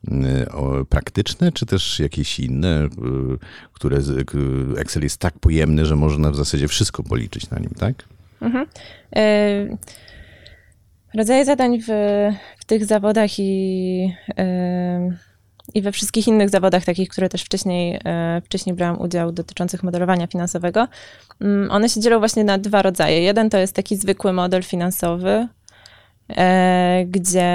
mm, 0.09 0.47
praktyczne, 0.89 1.53
czy 1.53 1.67
też 1.67 2.01
jakieś 2.01 2.41
inne, 2.41 2.85
y, 2.85 2.89
które 3.73 3.99
k- 4.27 4.39
Excel 4.77 5.03
jest 5.03 5.17
tak 5.17 5.39
pojemny, 5.53 5.87
że 5.87 5.97
można 5.97 6.31
w 6.31 6.37
zasadzie 6.37 6.69
wszystko 6.69 7.03
policzyć 7.03 7.51
na 7.51 7.59
nim, 7.59 7.71
tak? 7.79 7.95
E, 9.17 9.77
Rodzaje 11.15 11.45
zadań 11.45 11.79
w, 11.81 11.87
w 12.59 12.65
tych 12.65 12.85
zawodach 12.85 13.39
i, 13.39 14.15
e, 14.39 15.17
i 15.75 15.83
we 15.83 15.93
wszystkich 15.93 16.29
innych 16.29 16.51
zawodach, 16.51 16.85
takich, 16.85 17.09
które 17.09 17.29
też 17.29 17.43
wcześniej, 17.43 18.01
e, 18.05 18.43
wcześniej 18.45 18.77
brałam 18.77 19.01
udział, 19.01 19.33
dotyczących 19.33 19.83
modelowania 19.83 20.27
finansowego, 20.27 20.89
mm, 21.41 21.71
one 21.71 21.89
się 21.89 22.01
dzielą 22.01 22.19
właśnie 22.19 22.45
na 22.45 22.59
dwa 22.59 22.83
rodzaje. 22.83 23.23
Jeden 23.23 23.51
to 23.51 23.59
jest 23.59 23.75
taki 23.75 23.97
zwykły 23.97 24.33
model 24.33 24.63
finansowy, 24.63 25.49
gdzie 27.07 27.53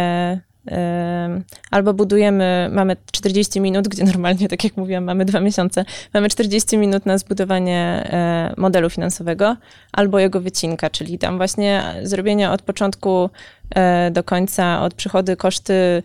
albo 1.71 1.93
budujemy, 1.93 2.69
mamy 2.71 2.95
40 3.11 3.61
minut, 3.61 3.87
gdzie 3.87 4.03
normalnie, 4.13 4.47
tak 4.47 4.63
jak 4.63 4.77
mówiłam, 4.77 5.03
mamy 5.03 5.25
dwa 5.25 5.39
miesiące, 5.39 5.85
mamy 6.13 6.29
40 6.29 6.77
minut 6.77 7.05
na 7.05 7.17
zbudowanie 7.17 8.09
e, 8.11 8.53
modelu 8.57 8.89
finansowego, 8.89 9.57
albo 9.91 10.19
jego 10.19 10.41
wycinka, 10.41 10.89
czyli 10.89 11.19
tam 11.19 11.37
właśnie 11.37 11.83
zrobienie 12.03 12.51
od 12.51 12.61
początku 12.61 13.29
e, 13.75 14.11
do 14.11 14.23
końca, 14.23 14.81
od 14.81 14.93
przychody, 14.93 15.35
koszty, 15.35 16.03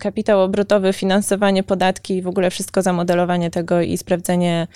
kapitał 0.00 0.40
obrotowy, 0.40 0.92
finansowanie, 0.92 1.62
podatki 1.62 2.22
w 2.22 2.28
ogóle 2.28 2.50
wszystko 2.50 2.82
zamodelowanie 2.82 3.50
tego 3.50 3.80
i 3.80 3.98
sprawdzenie 3.98 4.66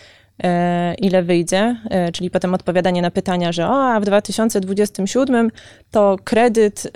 e, 0.43 0.95
ile 0.95 1.23
wyjdzie, 1.23 1.77
czyli 2.13 2.31
potem 2.31 2.55
odpowiadanie 2.55 3.03
na 3.03 3.11
pytania, 3.11 3.53
że 3.53 3.69
o, 3.69 3.93
a 3.93 4.01
w 4.01 4.05
2027 4.05 5.51
to 5.91 6.17
kredyt 6.25 6.87
y, 6.87 6.91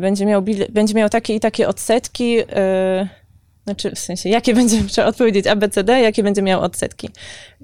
będzie 0.00 0.26
miał, 0.26 0.42
będzie 0.70 0.94
miał 0.94 1.08
takie 1.08 1.34
i 1.34 1.40
takie 1.40 1.68
odsetki, 1.68 2.40
y, 2.40 2.44
znaczy 3.64 3.90
w 3.90 3.98
sensie, 3.98 4.28
jakie 4.28 4.54
będzie, 4.60 4.84
trzeba 4.84 5.08
odpowiedzieć 5.08 5.46
ABCD, 5.46 6.00
jakie 6.00 6.22
będzie 6.22 6.42
miał 6.42 6.60
odsetki. 6.60 7.10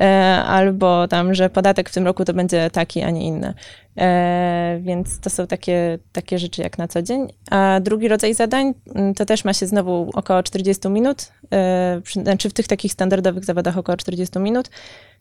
E, 0.00 0.07
albo 0.47 1.09
tam, 1.09 1.35
że 1.35 1.50
podatek 1.50 1.90
w 1.90 1.95
tym 1.95 2.07
roku 2.07 2.25
to 2.25 2.35
będzie 2.35 2.71
taki, 2.71 3.02
a 3.02 3.11
nie 3.11 3.26
inny. 3.26 3.54
E, 3.99 4.78
więc 4.83 5.21
to 5.21 5.30
są 5.30 5.47
takie, 5.47 5.99
takie 6.12 6.38
rzeczy 6.38 6.62
jak 6.62 6.78
na 6.78 6.88
co 6.88 7.02
dzień. 7.02 7.33
A 7.50 7.80
drugi 7.80 8.09
rodzaj 8.09 8.35
zadań 8.35 8.75
mm, 8.95 9.14
to 9.14 9.25
też 9.26 9.45
ma 9.45 9.52
się 9.52 9.66
znowu 9.66 10.11
około 10.14 10.42
40 10.42 10.88
minut, 10.88 11.33
e, 11.52 12.00
znaczy 12.12 12.50
w 12.50 12.52
tych 12.52 12.66
takich 12.66 12.92
standardowych 12.92 13.45
zawodach 13.45 13.78
około 13.78 13.97
40 13.97 14.38
minut, 14.38 14.71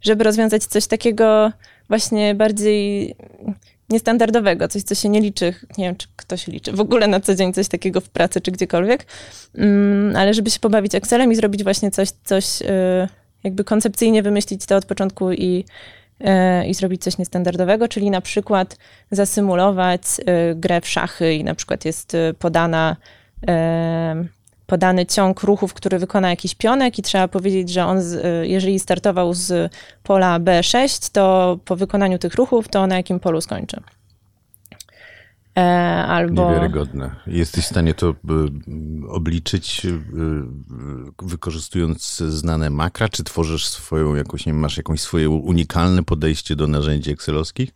żeby 0.01 0.23
rozwiązać 0.23 0.65
coś 0.65 0.87
takiego 0.87 1.51
właśnie 1.89 2.35
bardziej 2.35 3.15
niestandardowego, 3.89 4.67
coś, 4.67 4.83
co 4.83 4.95
się 4.95 5.09
nie 5.09 5.21
liczy, 5.21 5.53
nie 5.77 5.85
wiem, 5.85 5.95
czy 5.95 6.07
ktoś 6.15 6.47
liczy 6.47 6.71
w 6.71 6.79
ogóle 6.79 7.07
na 7.07 7.19
co 7.19 7.35
dzień 7.35 7.53
coś 7.53 7.67
takiego 7.67 8.01
w 8.01 8.09
pracy, 8.09 8.41
czy 8.41 8.51
gdziekolwiek, 8.51 9.05
mm, 9.55 10.15
ale 10.15 10.33
żeby 10.33 10.49
się 10.49 10.59
pobawić 10.59 10.95
Excelem 10.95 11.31
i 11.31 11.35
zrobić 11.35 11.63
właśnie 11.63 11.91
coś, 11.91 12.09
coś 12.23 12.61
y, 12.61 12.65
jakby 13.43 13.63
koncepcyjnie 13.63 14.23
wymyślić 14.23 14.65
to 14.65 14.75
od 14.75 14.85
początku 14.85 15.31
i, 15.31 15.65
y, 16.21 16.67
i 16.67 16.73
zrobić 16.73 17.03
coś 17.03 17.17
niestandardowego, 17.17 17.87
czyli 17.87 18.09
na 18.09 18.21
przykład 18.21 18.77
zasymulować 19.11 20.01
y, 20.51 20.55
grę 20.55 20.81
w 20.81 20.87
szachy 20.87 21.33
i 21.33 21.43
na 21.43 21.55
przykład 21.55 21.85
jest 21.85 22.17
podana 22.39 22.95
podany 24.69 25.05
ciąg 25.05 25.43
ruchów, 25.43 25.73
który 25.73 25.99
wykona 25.99 26.29
jakiś 26.29 26.55
pionek 26.55 26.99
i 26.99 27.01
trzeba 27.01 27.27
powiedzieć, 27.27 27.69
że 27.69 27.85
on, 27.85 28.01
z, 28.01 28.47
jeżeli 28.47 28.79
startował 28.79 29.33
z 29.33 29.73
pola 30.03 30.39
B6, 30.39 31.11
to 31.11 31.59
po 31.65 31.75
wykonaniu 31.75 32.17
tych 32.19 32.35
ruchów, 32.35 32.67
to 32.67 32.87
na 32.87 32.97
jakim 32.97 33.19
polu 33.19 33.41
skończy. 33.41 33.81
E, 35.57 35.61
albo... 36.05 36.49
Niewiarygodne. 36.49 37.15
Jesteś 37.27 37.65
w 37.65 37.67
stanie 37.67 37.93
to 37.93 38.09
y, 38.09 38.13
obliczyć 39.09 39.85
y, 39.85 39.99
wykorzystując 41.21 42.17
znane 42.17 42.69
makra, 42.69 43.09
czy 43.09 43.23
tworzysz 43.23 43.67
swoją 43.67 44.15
jakąś, 44.15 44.45
nie 44.45 44.53
wiem, 44.53 44.61
masz 44.61 44.77
jakąś 44.77 45.01
swoje 45.01 45.29
unikalne 45.29 46.03
podejście 46.03 46.55
do 46.55 46.67
narzędzi 46.67 47.11
excelowskich? 47.11 47.69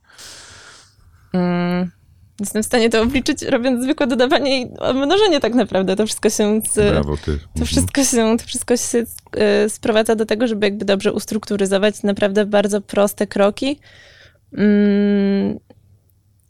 Mm. 1.33 1.91
Jestem 2.39 2.63
w 2.63 2.65
stanie 2.65 2.89
to 2.89 3.01
obliczyć, 3.01 3.41
robiąc 3.41 3.83
zwykłe 3.83 4.07
dodawanie 4.07 4.61
i 4.61 4.71
mnożenie 4.93 5.39
tak 5.39 5.53
naprawdę. 5.53 5.95
To 5.95 6.05
wszystko 6.05 6.29
się... 6.29 6.61
Z, 6.71 6.75
Brawo, 6.75 7.17
ty. 7.17 7.37
To 7.37 7.43
mhm. 7.47 7.65
wszystko 7.65 8.03
się, 8.03 8.37
to 8.37 8.45
wszystko 8.45 8.77
się 8.77 9.03
e, 9.37 9.69
sprowadza 9.69 10.15
do 10.15 10.25
tego, 10.25 10.47
żeby 10.47 10.65
jakby 10.65 10.85
dobrze 10.85 11.13
ustrukturyzować 11.13 12.03
naprawdę 12.03 12.45
bardzo 12.45 12.81
proste 12.81 13.27
kroki 13.27 13.79
mm, 14.57 15.59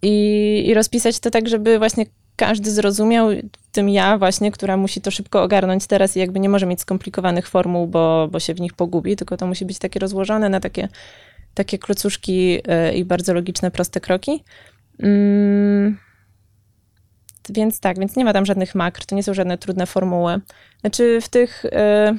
i, 0.02 0.64
i 0.68 0.74
rozpisać 0.74 1.20
to 1.20 1.32
tak, 1.32 1.50
żeby 1.50 1.78
właśnie 1.80 2.06
każdy 2.36 2.72
zrozumiał, 2.72 3.30
w 3.62 3.72
tym 3.72 3.90
ja 3.90 4.18
właśnie, 4.18 4.52
która 4.52 4.78
musi 4.78 5.02
to 5.02 5.12
szybko 5.12 5.44
ogarnąć 5.44 5.88
teraz 5.88 6.18
i 6.18 6.20
jakby 6.20 6.40
nie 6.40 6.50
może 6.50 6.66
mieć 6.66 6.82
skomplikowanych 6.82 7.48
formuł, 7.48 7.88
bo, 7.88 8.28
bo 8.32 8.40
się 8.40 8.54
w 8.54 8.62
nich 8.62 8.74
pogubi, 8.74 9.16
tylko 9.16 9.38
to 9.38 9.48
musi 9.48 9.66
być 9.66 9.80
takie 9.80 10.00
rozłożone 10.00 10.50
na 10.50 10.60
takie, 10.60 10.88
takie 11.54 11.78
klocuszki 11.78 12.60
e, 12.68 12.96
i 12.96 13.06
bardzo 13.06 13.34
logiczne, 13.34 13.72
proste 13.72 14.00
kroki. 14.00 14.44
Mm, 15.00 15.98
więc 17.50 17.80
tak, 17.80 18.00
więc 18.00 18.16
nie 18.16 18.26
ma 18.26 18.34
tam 18.34 18.46
żadnych 18.46 18.76
makr, 18.76 19.06
to 19.06 19.16
nie 19.16 19.24
są 19.24 19.34
żadne 19.34 19.58
trudne 19.58 19.86
formuły. 19.86 20.42
Znaczy 20.82 21.20
w 21.22 21.30
tych, 21.30 21.66
e, 21.66 22.16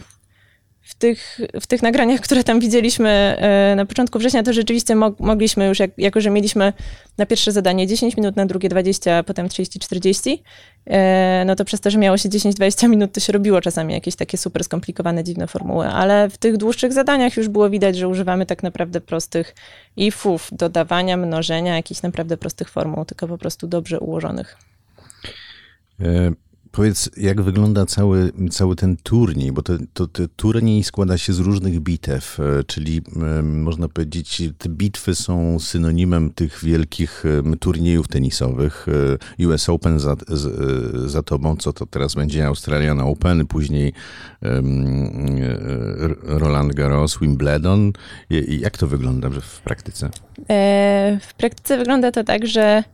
w 0.85 0.95
tych, 0.95 1.41
w 1.61 1.67
tych 1.67 1.83
nagraniach, 1.83 2.21
które 2.21 2.45
tam 2.45 2.61
widzieliśmy 2.61 3.09
e, 3.09 3.75
na 3.77 3.87
początku 3.87 4.19
września, 4.19 4.43
to 4.43 4.53
rzeczywiście 4.53 4.97
mogliśmy 5.19 5.67
już, 5.67 5.79
jak, 5.79 5.91
jako 5.99 6.21
że 6.21 6.31
mieliśmy 6.31 6.73
na 7.19 7.27
pierwsze 7.27 7.53
zadanie 7.53 7.87
10 7.87 8.17
minut, 8.17 8.37
na 8.37 8.47
drugie 8.47 8.69
20, 8.69 9.17
a 9.17 9.23
potem 9.23 9.49
30-40, 9.49 10.39
e, 10.87 11.45
no 11.47 11.57
to 11.57 11.65
przez 11.65 11.81
to, 11.81 11.91
że 11.91 11.99
miało 11.99 12.19
się 12.19 12.29
10-20 12.29 12.89
minut, 12.89 13.13
to 13.13 13.21
się 13.21 13.33
robiło 13.33 13.61
czasami 13.61 13.95
jakieś 13.95 14.17
takie 14.17 14.39
super 14.39 14.65
skomplikowane, 14.65 15.25
dziwne 15.25 15.47
formuły, 15.47 15.87
ale 15.87 16.31
w 16.31 16.39
tych 16.39 16.57
dłuższych 16.57 16.93
zadaniach 16.93 17.37
już 17.37 17.49
było 17.49 17.71
widać, 17.71 17.97
że 17.97 18.09
używamy 18.09 18.47
tak 18.47 18.63
naprawdę 18.63 19.01
prostych 19.01 19.55
ifów, 19.97 20.49
dodawania, 20.53 21.17
mnożenia, 21.17 21.77
jakichś 21.77 22.03
naprawdę 22.03 22.37
prostych 22.37 22.71
formuł, 22.71 23.05
tylko 23.05 23.29
po 23.29 23.39
prostu 23.39 23.67
dobrze 23.67 24.01
ułożonych. 24.01 24.57
E, 26.01 26.33
Powiedz, 26.75 27.11
jak 27.17 27.41
wygląda 27.41 27.87
cały, 27.87 28.33
cały 28.51 28.77
ten 28.77 28.97
turniej, 28.97 29.53
bo 29.53 29.63
to, 29.63 29.73
to, 29.93 30.07
turniej 30.37 30.85
składa 30.85 31.19
się 31.19 31.33
z 31.33 31.39
różnych 31.39 31.81
bitew, 31.81 32.41
e, 32.41 32.65
czyli 32.65 33.03
można 33.43 33.89
powiedzieć, 33.89 34.43
te 34.59 34.69
bitwy 34.69 35.15
są 35.15 35.59
synonimem 35.59 36.33
tych 36.33 36.65
wielkich 36.65 37.25
turniejów 37.61 38.09
tenisowych. 38.09 38.87
E, 39.39 39.47
US 39.47 39.69
Open 39.69 40.01
za, 40.01 40.17
za 41.07 41.23
tobą, 41.23 41.57
co 41.57 41.73
to 41.73 41.87
teraz 41.87 42.15
będzie 42.15 42.47
Australian 42.47 43.01
Open, 43.01 43.47
później 43.47 43.93
Roland 46.23 46.75
Garros, 46.75 47.19
Wimbledon. 47.19 47.93
Jak 48.49 48.79
to 48.79 48.87
wygląda 48.87 49.31
w 49.31 49.61
praktyce? 49.61 50.11
W 51.21 51.35
praktyce 51.37 51.79
wygląda 51.79 52.13
to 52.13 52.25
tak, 52.25 52.47
że 52.47 52.85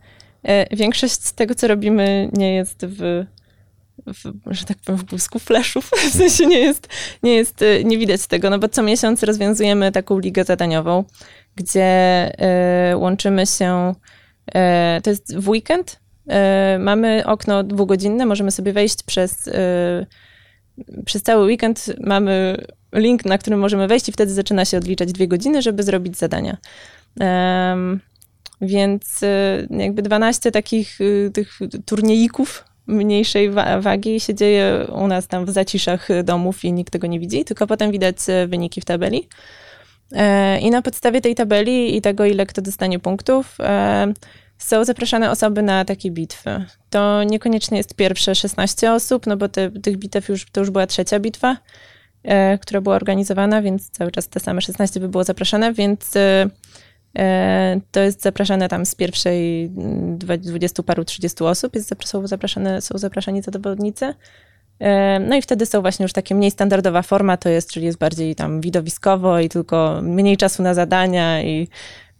większość 0.71 1.13
z 1.13 1.33
tego, 1.33 1.55
co 1.55 1.67
robimy, 1.67 2.29
nie 2.33 2.55
jest 2.55 2.85
w 2.85 3.25
w, 4.07 4.53
że 4.53 4.65
tak 4.65 4.77
powiem, 4.85 4.99
w 4.99 5.03
błysku 5.03 5.39
fleszów. 5.39 5.91
W 6.11 6.17
sensie 6.17 6.45
nie 6.45 6.59
jest, 6.59 6.87
nie 7.23 7.35
jest, 7.35 7.61
y, 7.61 7.83
nie 7.85 7.97
widać 7.97 8.27
tego, 8.27 8.49
no 8.49 8.59
bo 8.59 8.69
co 8.69 8.83
miesiąc 8.83 9.23
rozwiązujemy 9.23 9.91
taką 9.91 10.19
ligę 10.19 10.43
zadaniową, 10.43 11.03
gdzie 11.55 12.31
y, 12.91 12.97
łączymy 12.97 13.45
się, 13.45 13.95
y, 14.49 15.01
to 15.01 15.09
jest 15.09 15.37
w 15.37 15.49
weekend, 15.49 15.99
y, 16.75 16.79
mamy 16.79 17.23
okno 17.25 17.63
dwugodzinne, 17.63 18.25
możemy 18.25 18.51
sobie 18.51 18.73
wejść 18.73 19.03
przez, 19.03 19.47
y, 19.47 20.05
przez 21.05 21.23
cały 21.23 21.45
weekend, 21.45 21.85
mamy 21.99 22.57
link, 22.93 23.25
na 23.25 23.37
którym 23.37 23.59
możemy 23.59 23.87
wejść 23.87 24.09
i 24.09 24.11
wtedy 24.11 24.33
zaczyna 24.33 24.65
się 24.65 24.77
odliczać 24.77 25.11
dwie 25.11 25.27
godziny, 25.27 25.61
żeby 25.61 25.83
zrobić 25.83 26.17
zadania. 26.17 26.57
Więc 28.61 29.23
y, 29.23 29.67
jakby 29.69 30.01
12 30.01 30.51
takich 30.51 30.99
tych 31.33 31.59
turniejików 31.85 32.70
mniejszej 32.91 33.51
wagi 33.79 34.19
się 34.19 34.35
dzieje 34.35 34.87
u 34.93 35.07
nas 35.07 35.27
tam 35.27 35.45
w 35.45 35.49
zaciszach 35.49 36.07
domów 36.23 36.63
i 36.63 36.73
nikt 36.73 36.93
tego 36.93 37.07
nie 37.07 37.19
widzi, 37.19 37.45
tylko 37.45 37.67
potem 37.67 37.91
widać 37.91 38.17
e, 38.27 38.47
wyniki 38.47 38.81
w 38.81 38.85
tabeli. 38.85 39.27
E, 40.11 40.59
I 40.59 40.71
na 40.71 40.81
podstawie 40.81 41.21
tej 41.21 41.35
tabeli 41.35 41.97
i 41.97 42.01
tego, 42.01 42.25
ile 42.25 42.45
kto 42.45 42.61
dostanie 42.61 42.99
punktów, 42.99 43.57
e, 43.59 44.13
są 44.57 44.85
zapraszane 44.85 45.31
osoby 45.31 45.61
na 45.61 45.85
takie 45.85 46.11
bitwy. 46.11 46.65
To 46.89 47.23
niekoniecznie 47.23 47.77
jest 47.77 47.95
pierwsze 47.95 48.35
16 48.35 48.93
osób, 48.93 49.27
no 49.27 49.37
bo 49.37 49.49
te, 49.49 49.71
tych 49.71 49.97
bitew 49.97 50.29
już, 50.29 50.45
to 50.51 50.61
już 50.61 50.69
była 50.69 50.87
trzecia 50.87 51.19
bitwa, 51.19 51.57
która 52.61 52.81
była 52.81 52.95
organizowana, 52.95 53.61
więc 53.61 53.89
cały 53.89 54.11
czas 54.11 54.27
te 54.27 54.39
same 54.39 54.61
16 54.61 54.99
by 54.99 55.09
było 55.09 55.23
zapraszane, 55.23 55.73
więc 55.73 56.13
to 57.91 57.99
jest 57.99 58.21
zapraszane 58.21 58.67
tam 58.69 58.85
z 58.85 58.95
pierwszej 58.95 59.65
mm, 59.65 60.17
dwudziestu 60.17 60.83
paru, 60.83 61.05
trzydziestu 61.05 61.47
osób, 61.47 61.75
jest, 61.75 61.95
są, 62.05 62.27
zapraszane, 62.27 62.81
są 62.81 62.97
zapraszani 62.97 63.41
zawodnicy. 63.41 64.13
E, 64.79 65.19
no 65.19 65.35
i 65.35 65.41
wtedy 65.41 65.65
są 65.65 65.81
właśnie 65.81 66.03
już 66.03 66.13
takie 66.13 66.35
mniej 66.35 66.51
standardowa 66.51 67.01
forma, 67.01 67.37
to 67.37 67.49
jest, 67.49 67.71
czyli 67.71 67.85
jest 67.85 67.97
bardziej 67.97 68.35
tam 68.35 68.61
widowiskowo 68.61 69.39
i 69.39 69.49
tylko 69.49 69.99
mniej 70.03 70.37
czasu 70.37 70.63
na 70.63 70.73
zadania 70.73 71.43
i 71.43 71.67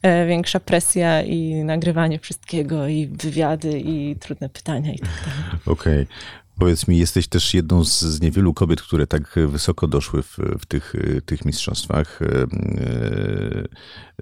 e, 0.01 0.25
większa 0.25 0.59
presja 0.59 1.21
i 1.21 1.63
nagrywanie 1.63 2.19
wszystkiego 2.19 2.87
i 2.87 3.07
wywiady 3.07 3.79
i 3.79 4.15
trudne 4.15 4.49
pytania 4.49 4.93
i 4.93 4.99
tak 4.99 5.09
dalej. 5.09 5.61
Okej. 5.65 6.03
Okay. 6.03 6.07
Powiedz 6.59 6.87
mi, 6.87 6.97
jesteś 6.97 7.27
też 7.27 7.53
jedną 7.53 7.83
z, 7.83 8.01
z 8.01 8.21
niewielu 8.21 8.53
kobiet, 8.53 8.81
które 8.81 9.07
tak 9.07 9.39
wysoko 9.47 9.87
doszły 9.87 10.23
w, 10.23 10.37
w 10.59 10.65
tych, 10.65 10.93
tych 11.25 11.45
mistrzostwach. 11.45 12.21
E, 12.21 12.41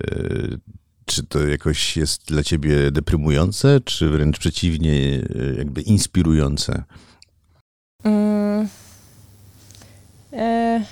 e, 0.02 0.58
czy 1.06 1.24
to 1.24 1.48
jakoś 1.48 1.98
jest 1.98 2.28
dla 2.28 2.44
ciebie 2.44 2.92
deprymujące, 2.92 3.80
czy 3.86 4.10
wręcz 4.10 4.40
przeciwnie, 4.40 5.20
jakby 5.58 5.82
inspirujące? 5.82 6.84
Mm, 8.04 8.68
e, 10.34 10.84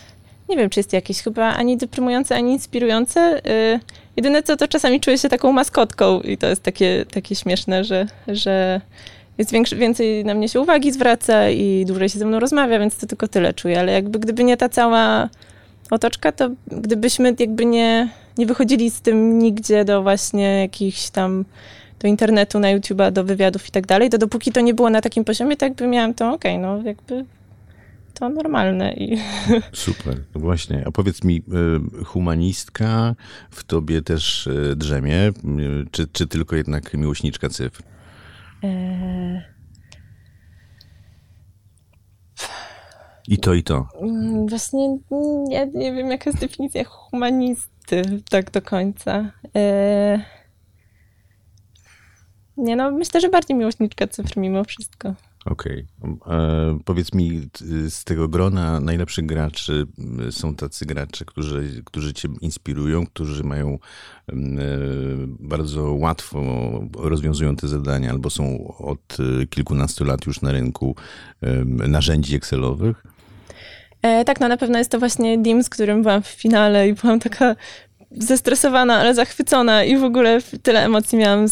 nie 0.49 0.57
wiem, 0.57 0.69
czy 0.69 0.79
jest 0.79 0.93
jakieś 0.93 1.21
chyba 1.21 1.53
ani 1.53 1.77
deprymujące, 1.77 2.35
ani 2.35 2.53
inspirujące. 2.53 3.45
E, 3.45 3.79
jedyne 4.15 4.43
co, 4.43 4.57
to 4.57 4.67
czasami 4.67 4.99
czuję 4.99 5.17
się 5.17 5.29
taką 5.29 5.51
maskotką 5.51 6.21
i 6.21 6.37
to 6.37 6.47
jest 6.47 6.63
takie, 6.63 7.05
takie 7.11 7.35
śmieszne, 7.35 7.83
że, 7.83 8.07
że 8.27 8.81
większy, 9.51 9.75
więcej 9.75 10.25
na 10.25 10.33
mnie 10.33 10.49
się 10.49 10.61
uwagi 10.61 10.91
zwraca 10.91 11.49
i 11.49 11.85
dłużej 11.85 12.09
się 12.09 12.19
ze 12.19 12.25
mną 12.25 12.39
rozmawia, 12.39 12.79
więc 12.79 12.97
to 12.97 13.07
tylko 13.07 13.27
tyle 13.27 13.53
czuję. 13.53 13.79
Ale 13.79 13.91
jakby 13.91 14.19
gdyby 14.19 14.43
nie 14.43 14.57
ta 14.57 14.69
cała 14.69 15.29
otoczka, 15.91 16.31
to 16.31 16.49
gdybyśmy 16.67 17.35
jakby 17.39 17.65
nie, 17.65 18.09
nie 18.37 18.45
wychodzili 18.45 18.91
z 18.91 19.01
tym 19.01 19.39
nigdzie 19.39 19.85
do 19.85 20.03
właśnie 20.03 20.59
jakichś 20.59 21.09
tam 21.09 21.45
do 21.99 22.07
internetu, 22.07 22.59
na 22.59 22.67
YouTube'a, 22.67 23.11
do 23.11 23.23
wywiadów 23.23 23.67
i 23.67 23.71
tak 23.71 23.87
dalej, 23.87 24.09
to 24.09 24.17
dopóki 24.17 24.51
to 24.51 24.61
nie 24.61 24.73
było 24.73 24.89
na 24.89 25.01
takim 25.01 25.23
poziomie, 25.23 25.57
to 25.57 25.65
jakby 25.65 25.87
miałam 25.87 26.13
to, 26.13 26.33
okej, 26.33 26.57
okay, 26.57 26.61
no 26.61 26.83
jakby 26.83 27.25
to 28.13 28.29
normalne. 28.29 28.93
I... 28.93 29.17
Super, 29.73 30.23
no 30.35 30.41
właśnie. 30.41 30.83
A 30.85 30.91
powiedz 30.91 31.23
mi, 31.23 31.43
y, 32.01 32.05
humanistka 32.05 33.15
w 33.51 33.63
tobie 33.63 34.01
też 34.01 34.47
y, 34.47 34.75
drzemie, 34.75 35.27
y, 35.27 35.33
czy, 35.91 36.07
czy 36.07 36.27
tylko 36.27 36.55
jednak 36.55 36.93
miłośniczka 36.93 37.49
cyfr? 37.49 37.83
I 43.27 43.37
to, 43.37 43.53
i 43.53 43.63
to. 43.63 43.87
Mm, 44.01 44.47
właśnie 44.47 44.97
nie, 45.47 45.67
nie 45.73 45.93
wiem, 45.93 46.11
jaka 46.11 46.29
jest 46.29 46.39
definicja 46.39 46.83
humanisty 46.83 48.01
tak 48.29 48.51
do 48.51 48.61
końca. 48.61 49.31
E, 49.55 50.19
nie 52.57 52.75
no, 52.75 52.91
myślę, 52.91 53.21
że 53.21 53.29
bardziej 53.29 53.57
miłośniczka 53.57 54.07
cyfr 54.07 54.37
mimo 54.37 54.63
wszystko. 54.63 55.13
Okej. 55.49 55.85
Okay. 56.01 56.35
E, 56.37 56.79
powiedz 56.85 57.13
mi, 57.13 57.49
z 57.89 58.03
tego 58.03 58.27
grona 58.27 58.79
najlepszych 58.79 59.25
graczy 59.25 59.85
są 60.31 60.55
tacy 60.55 60.85
gracze, 60.85 61.25
którzy, 61.25 61.81
którzy 61.85 62.13
cię 62.13 62.29
inspirują, 62.41 63.05
którzy 63.05 63.43
mają 63.43 63.79
e, 64.29 64.33
bardzo 65.39 65.93
łatwo 65.93 66.41
rozwiązują 66.97 67.55
te 67.55 67.67
zadania, 67.67 68.11
albo 68.11 68.29
są 68.29 68.73
od 68.77 69.17
kilkunastu 69.49 70.05
lat 70.05 70.25
już 70.25 70.41
na 70.41 70.51
rynku 70.51 70.95
narzędzi 71.87 72.35
Excelowych? 72.35 73.03
E, 74.01 74.25
tak, 74.25 74.39
no 74.39 74.47
na 74.47 74.57
pewno 74.57 74.77
jest 74.77 74.91
to 74.91 74.99
właśnie 74.99 75.37
Dim, 75.37 75.63
z 75.63 75.69
którym 75.69 76.01
byłam 76.01 76.21
w 76.21 76.27
finale 76.27 76.89
i 76.89 76.93
byłam 76.93 77.19
taka 77.19 77.55
zestresowana, 78.11 78.97
ale 78.97 79.13
zachwycona 79.13 79.83
i 79.83 79.97
w 79.97 80.03
ogóle 80.03 80.39
tyle 80.63 80.85
emocji 80.85 81.17
miałam 81.17 81.45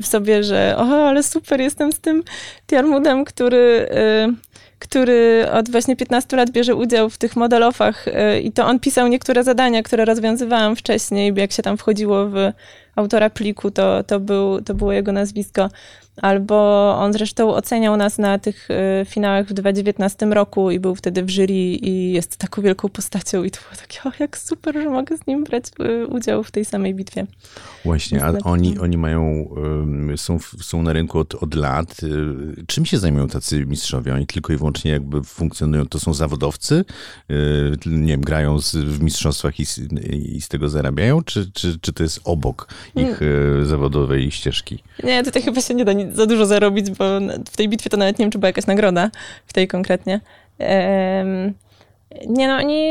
w 0.00 0.06
sobie, 0.06 0.44
że 0.44 0.74
o, 0.78 1.08
ale 1.08 1.22
super, 1.22 1.60
jestem 1.60 1.92
z 1.92 2.00
tym 2.00 2.22
Tiarmudem, 2.66 3.24
który, 3.24 3.88
y, 4.28 4.34
który 4.78 5.46
od 5.52 5.70
właśnie 5.70 5.96
15 5.96 6.36
lat 6.36 6.50
bierze 6.50 6.74
udział 6.74 7.10
w 7.10 7.18
tych 7.18 7.36
modelofach 7.36 8.08
y, 8.08 8.40
i 8.40 8.52
to 8.52 8.66
on 8.66 8.80
pisał 8.80 9.08
niektóre 9.08 9.44
zadania, 9.44 9.82
które 9.82 10.04
rozwiązywałam 10.04 10.76
wcześniej, 10.76 11.32
jak 11.36 11.52
się 11.52 11.62
tam 11.62 11.76
wchodziło 11.76 12.26
w 12.26 12.52
autora 12.96 13.30
pliku, 13.30 13.70
to, 13.70 14.04
to, 14.04 14.20
był, 14.20 14.62
to 14.62 14.74
było 14.74 14.92
jego 14.92 15.12
nazwisko. 15.12 15.68
Albo 16.22 16.56
on 16.98 17.12
zresztą 17.12 17.54
oceniał 17.54 17.96
nas 17.96 18.18
na 18.18 18.38
tych 18.38 18.68
y, 18.70 19.04
finałach 19.04 19.46
w 19.46 19.52
2019 19.52 20.26
roku 20.26 20.70
i 20.70 20.80
był 20.80 20.94
wtedy 20.94 21.22
w 21.22 21.30
jury 21.30 21.54
i 21.54 22.12
jest 22.12 22.36
taką 22.36 22.62
wielką 22.62 22.88
postacią 22.88 23.44
i 23.44 23.50
to 23.50 23.60
było 23.60 23.80
takie, 23.80 24.00
o 24.04 24.12
jak 24.20 24.38
super, 24.38 24.74
że 24.74 24.90
mogę 24.90 25.16
z 25.16 25.26
nim 25.26 25.44
brać 25.44 25.64
y, 25.80 26.06
udział 26.06 26.44
w 26.44 26.50
tej 26.50 26.64
samej 26.64 26.94
bitwie. 26.94 27.26
Właśnie, 27.84 28.24
a 28.24 28.32
oni, 28.44 28.78
oni 28.78 28.98
mają, 28.98 29.54
są, 30.16 30.38
są 30.60 30.82
na 30.82 30.92
rynku 30.92 31.18
od, 31.18 31.34
od 31.34 31.54
lat. 31.54 32.02
Y, 32.02 32.64
czym 32.66 32.86
się 32.86 32.98
zajmują 32.98 33.28
tacy 33.28 33.66
mistrzowie? 33.66 34.14
Oni 34.14 34.26
tylko 34.26 34.52
i 34.52 34.56
wyłącznie 34.56 34.90
jakby 34.90 35.22
funkcjonują, 35.22 35.86
to 35.86 36.00
są 36.00 36.14
zawodowcy? 36.14 36.84
Nie 37.86 38.12
wiem, 38.12 38.20
grają 38.20 38.60
z, 38.60 38.76
w 38.76 39.02
mistrzostwach 39.02 39.60
i, 39.60 39.66
i 40.36 40.40
z 40.40 40.48
tego 40.48 40.68
zarabiają? 40.68 41.22
Czy, 41.22 41.52
czy, 41.52 41.78
czy 41.78 41.92
to 41.92 42.02
jest 42.02 42.20
obok 42.24 42.68
ich 42.96 43.18
hmm. 43.18 43.66
zawodowej 43.66 44.30
ścieżki? 44.30 44.82
Nie, 45.04 45.24
tutaj 45.24 45.42
chyba 45.42 45.60
się 45.60 45.74
nie 45.74 45.84
da 45.84 45.92
za 46.12 46.26
dużo 46.26 46.46
zarobić, 46.46 46.90
bo 46.90 47.04
w 47.50 47.56
tej 47.56 47.68
bitwie 47.68 47.90
to 47.90 47.96
nawet 47.96 48.18
nie 48.18 48.24
wiem, 48.24 48.30
czy 48.30 48.38
była 48.38 48.48
jakaś 48.48 48.66
nagroda, 48.66 49.10
w 49.46 49.52
tej 49.52 49.68
konkretnie. 49.68 50.20
Nie 52.26 52.48
no, 52.48 52.54
oni 52.54 52.90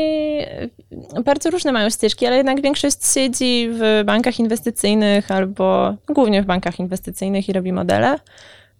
bardzo 1.24 1.50
różne 1.50 1.72
mają 1.72 1.90
ścieżki, 1.90 2.26
ale 2.26 2.36
jednak 2.36 2.62
większość 2.62 3.06
siedzi 3.14 3.68
w 3.72 4.02
bankach 4.04 4.38
inwestycyjnych 4.38 5.30
albo 5.30 5.94
głównie 6.08 6.42
w 6.42 6.46
bankach 6.46 6.80
inwestycyjnych 6.80 7.48
i 7.48 7.52
robi 7.52 7.72
modele. 7.72 8.18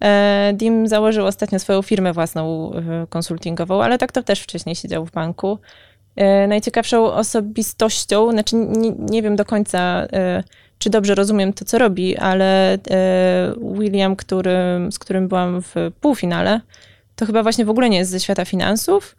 E, 0.03 0.51
Dim 0.55 0.87
założył 0.87 1.25
ostatnio 1.25 1.59
swoją 1.59 1.81
firmę 1.81 2.13
własną 2.13 2.73
e, 2.73 3.07
konsultingową, 3.09 3.83
ale 3.83 3.97
tak 3.97 4.11
to 4.11 4.23
też 4.23 4.41
wcześniej 4.41 4.75
siedział 4.75 5.05
w 5.05 5.11
banku. 5.11 5.59
E, 6.15 6.47
najciekawszą 6.47 7.13
osobistością, 7.13 8.31
znaczy 8.31 8.55
nie, 8.55 8.91
nie 8.91 9.21
wiem 9.21 9.35
do 9.35 9.45
końca, 9.45 10.07
czy 10.81 10.89
dobrze 10.89 11.15
rozumiem 11.15 11.53
to, 11.53 11.65
co 11.65 11.77
robi, 11.77 12.17
ale 12.17 12.73
e, 12.73 12.79
William, 13.79 14.15
który, 14.15 14.53
z 14.91 14.99
którym 14.99 15.27
byłam 15.27 15.61
w 15.61 15.75
półfinale, 16.01 16.61
to 17.15 17.25
chyba 17.25 17.43
właśnie 17.43 17.65
w 17.65 17.69
ogóle 17.69 17.89
nie 17.89 17.97
jest 17.97 18.11
ze 18.11 18.19
świata 18.19 18.45
finansów. 18.45 19.15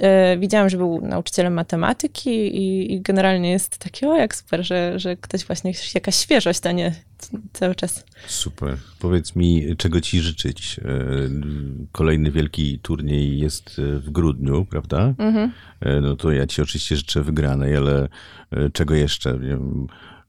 E, 0.00 0.36
widziałam, 0.38 0.70
że 0.70 0.76
był 0.76 1.00
nauczycielem 1.00 1.52
matematyki 1.52 2.30
i, 2.30 2.94
i 2.94 3.00
generalnie 3.00 3.50
jest 3.50 3.78
taki, 3.78 4.06
o 4.06 4.16
jak 4.16 4.34
super, 4.34 4.64
że, 4.66 4.98
że 4.98 5.16
ktoś 5.16 5.44
właśnie, 5.44 5.72
jakaś 5.94 6.16
świeżość, 6.16 6.66
a 6.66 6.72
nie 6.72 6.94
cały 7.52 7.74
czas. 7.74 8.04
Super. 8.26 8.76
Powiedz 8.98 9.36
mi, 9.36 9.76
czego 9.76 10.00
ci 10.00 10.20
życzyć? 10.20 10.80
E, 10.84 10.84
kolejny 11.92 12.30
wielki 12.30 12.78
turniej 12.78 13.38
jest 13.38 13.80
w 13.80 14.10
grudniu, 14.10 14.66
prawda? 14.70 15.14
Mhm. 15.18 15.52
No 16.02 16.16
to 16.16 16.32
ja 16.32 16.46
ci 16.46 16.62
oczywiście 16.62 16.96
życzę 16.96 17.22
wygranej, 17.22 17.76
ale 17.76 18.08
czego 18.72 18.94
jeszcze? 18.94 19.38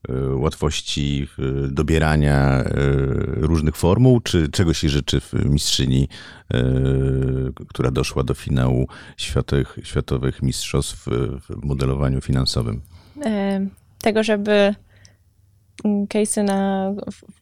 E, 0.10 0.36
łatwości 0.36 1.28
dobierania 1.70 2.38
e, 2.38 2.66
różnych 3.36 3.76
formuł, 3.76 4.20
czy 4.20 4.50
czego 4.50 4.74
się 4.74 4.90
życzy 4.90 5.22
mistrzyni, 5.46 6.08
e, 6.54 6.64
która 7.68 7.92
doszła 7.92 8.24
do 8.24 8.34
finału 8.34 8.88
światowych, 9.18 9.78
światowych 9.84 10.42
mistrzostw 10.42 11.06
w 11.50 11.66
modelowaniu 11.66 12.22
finansowym? 12.22 12.82
Tego, 14.02 14.24
żeby 14.24 14.76
case'y 15.84 16.44
na, 16.44 16.92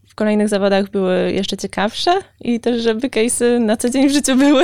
w 0.08 0.16
kolejnych 0.16 0.50
zawodach 0.50 0.92
były 0.92 1.32
jeszcze 1.32 1.58
ciekawsze 1.58 2.12
i 2.42 2.60
też, 2.60 2.84
żeby 2.84 3.10
case'y 3.10 3.60
na 3.60 3.78
co 3.78 3.90
dzień 3.90 4.10
w 4.10 4.14
życiu 4.14 4.36
były 4.36 4.64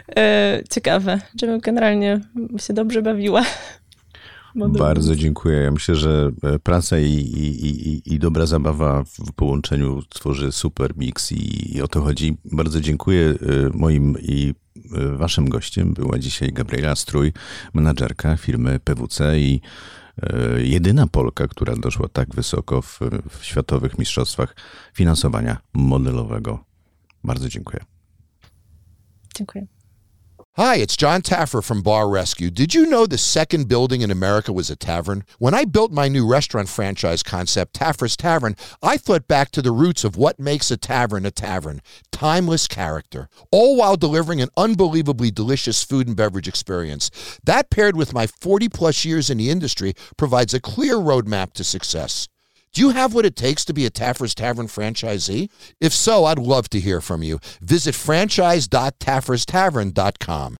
ciekawe, 0.74 1.20
żebym 1.40 1.60
generalnie 1.60 2.20
się 2.58 2.72
dobrze 2.72 3.02
bawiła. 3.02 3.44
Bardzo 4.54 5.16
dziękuję. 5.16 5.58
Ja 5.58 5.70
myślę, 5.70 5.96
że 5.96 6.30
e, 6.42 6.58
praca 6.58 6.98
i, 6.98 7.12
i, 7.12 7.66
i, 7.66 8.14
i 8.14 8.18
dobra 8.18 8.46
zabawa 8.46 9.04
w 9.04 9.32
połączeniu 9.32 10.02
tworzy 10.08 10.52
super 10.52 10.96
mix 10.96 11.32
i, 11.32 11.76
i 11.76 11.82
o 11.82 11.88
to 11.88 12.00
chodzi. 12.02 12.36
Bardzo 12.44 12.80
dziękuję 12.80 13.28
e, 13.28 13.36
moim 13.74 14.16
i 14.22 14.54
e, 14.94 15.16
waszym 15.16 15.48
gościem. 15.48 15.94
Była 15.94 16.18
dzisiaj 16.18 16.52
Gabriela 16.52 16.96
Strój, 16.96 17.32
menadżerka 17.74 18.36
firmy 18.36 18.80
PWC 18.80 19.40
i 19.40 19.60
jedyna 20.58 21.06
Polka, 21.06 21.48
która 21.48 21.76
doszła 21.76 22.08
tak 22.08 22.34
wysoko 22.34 22.82
w, 22.82 23.00
w 23.38 23.44
światowych 23.44 23.98
mistrzostwach 23.98 24.56
finansowania 24.94 25.56
modelowego. 25.74 26.64
Bardzo 27.24 27.48
dziękuję. 27.48 27.84
Dziękuję. 29.36 29.79
Hi, 30.62 30.74
it's 30.74 30.94
John 30.94 31.22
Taffer 31.22 31.64
from 31.64 31.80
Bar 31.80 32.06
Rescue. 32.10 32.50
Did 32.50 32.74
you 32.74 32.84
know 32.84 33.06
the 33.06 33.16
second 33.16 33.66
building 33.66 34.02
in 34.02 34.10
America 34.10 34.52
was 34.52 34.68
a 34.68 34.76
tavern? 34.76 35.24
When 35.38 35.54
I 35.54 35.64
built 35.64 35.90
my 35.90 36.06
new 36.06 36.30
restaurant 36.30 36.68
franchise 36.68 37.22
concept, 37.22 37.72
Taffer's 37.72 38.14
Tavern, 38.14 38.56
I 38.82 38.98
thought 38.98 39.26
back 39.26 39.52
to 39.52 39.62
the 39.62 39.72
roots 39.72 40.04
of 40.04 40.18
what 40.18 40.38
makes 40.38 40.70
a 40.70 40.76
tavern 40.76 41.24
a 41.24 41.30
tavern 41.30 41.80
timeless 42.12 42.66
character, 42.66 43.30
all 43.50 43.74
while 43.74 43.96
delivering 43.96 44.42
an 44.42 44.50
unbelievably 44.54 45.30
delicious 45.30 45.82
food 45.82 46.06
and 46.06 46.14
beverage 46.14 46.46
experience. 46.46 47.10
That, 47.42 47.70
paired 47.70 47.96
with 47.96 48.12
my 48.12 48.26
40 48.26 48.68
plus 48.68 49.02
years 49.02 49.30
in 49.30 49.38
the 49.38 49.48
industry, 49.48 49.94
provides 50.18 50.52
a 50.52 50.60
clear 50.60 50.96
roadmap 50.96 51.54
to 51.54 51.64
success. 51.64 52.28
Do 52.72 52.82
you 52.82 52.90
have 52.90 53.14
what 53.14 53.26
it 53.26 53.34
takes 53.34 53.64
to 53.64 53.72
be 53.72 53.84
a 53.84 53.90
Taffer's 53.90 54.32
Tavern 54.34 54.68
franchisee? 54.68 55.50
If 55.80 55.92
so, 55.92 56.26
I'd 56.26 56.38
love 56.38 56.70
to 56.70 56.78
hear 56.78 57.00
from 57.00 57.24
you. 57.24 57.40
Visit 57.60 57.96
franchise.tafferstavern.com. 57.96 60.48